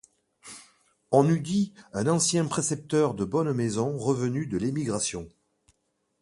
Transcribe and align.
On 1.11 1.29
eût 1.29 1.39
dit 1.41 1.75
un 1.93 2.07
ancien 2.07 2.47
précepteur 2.47 3.13
de 3.13 3.23
bonne 3.23 3.53
maison 3.53 3.99
revenu 3.99 4.47
de 4.47 4.57
l'émigration. 4.57 5.29